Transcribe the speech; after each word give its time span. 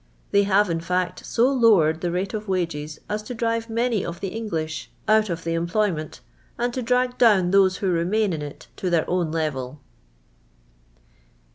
They 0.31 0.41
have, 0.45 0.67
in 0.71 0.79
fact, 0.81 1.27
so 1.27 1.47
lowered 1.51 2.01
the 2.01 2.11
raU 2.11 2.25
of 2.33 2.47
wages 2.47 2.97
as 3.07 3.21
to 3.21 3.35
'drive 3.35 3.69
many 3.69 4.03
of 4.03 4.19
the 4.19 4.29
English 4.29 4.89
out 5.07 5.29
of 5.29 5.43
the 5.43 5.53
employment, 5.53 6.21
and 6.57 6.73
to 6.73 6.81
drag 6.81 7.19
down 7.19 7.51
those 7.51 7.77
who 7.77 7.89
remain 7.91 8.33
in 8.33 8.41
it 8.41 8.65
to 8.77 8.89
their 8.89 9.07
own 9.07 9.31
level. 9.31 9.79